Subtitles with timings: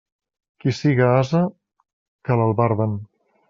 [0.63, 1.43] Qui siga ase,
[2.25, 3.01] que l'albarden.